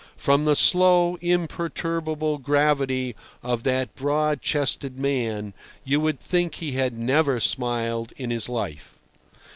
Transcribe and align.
From 0.17 0.45
the 0.45 0.55
slow, 0.55 1.19
imperturbable 1.21 2.39
gravity 2.39 3.15
of 3.43 3.61
that 3.65 3.93
broad 3.95 4.41
chested 4.41 4.97
man 4.97 5.53
you 5.83 5.99
would 5.99 6.19
think 6.19 6.55
he 6.55 6.71
had 6.71 6.97
never 6.97 7.39
smiled 7.39 8.11
in 8.17 8.31
his 8.31 8.49
life. 8.49 8.97